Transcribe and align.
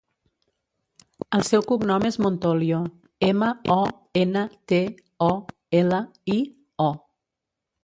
El 1.39 1.43
seu 1.49 1.65
cognom 1.71 2.05
és 2.09 2.17
Montolio: 2.27 2.79
ema, 3.29 3.51
o, 3.75 3.77
ena, 4.25 4.43
te, 4.73 4.81
o, 5.29 5.31
ela, 5.83 6.03
i, 6.39 6.41
o. 6.91 6.91